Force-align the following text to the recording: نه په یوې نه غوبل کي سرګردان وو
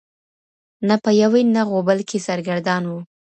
نه 0.87 0.95
په 1.03 1.09
یوې 1.21 1.41
نه 1.55 1.61
غوبل 1.69 1.99
کي 2.09 2.17
سرګردان 2.27 2.83
وو 2.87 2.99